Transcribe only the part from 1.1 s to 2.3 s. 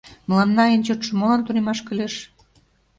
молан тунемаш кӱлеш?